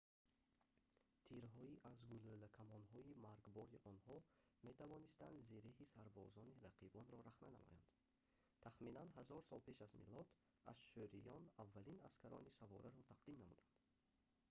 тирҳои 1.29 1.79
аз 1.89 1.97
гулӯлакамонҳои 2.09 3.17
маргбори 3.27 3.79
онҳо 3.91 4.17
метавонистанд 4.67 5.37
зиреҳи 5.49 5.91
сарбозони 5.95 6.59
рақибонро 6.67 7.17
рахна 7.27 7.49
намоянд 7.59 7.89
тахминан 8.65 9.07
1000 9.17 9.41
сол 9.49 9.61
пеш 9.67 9.77
аз 9.85 9.91
милод 10.01 10.27
ашшуриён 10.73 11.43
аввалин 11.63 11.99
аскарони 12.09 12.55
савораро 12.59 13.01
тақдим 13.11 13.37
намуданд 13.41 13.67